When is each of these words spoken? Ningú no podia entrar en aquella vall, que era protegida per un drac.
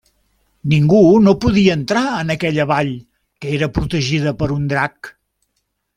Ningú 0.71 1.01
no 1.25 1.33
podia 1.43 1.75
entrar 1.79 2.03
en 2.23 2.35
aquella 2.35 2.67
vall, 2.73 2.91
que 3.45 3.55
era 3.59 3.69
protegida 3.77 4.37
per 4.41 4.53
un 4.59 4.67
drac. 4.73 5.13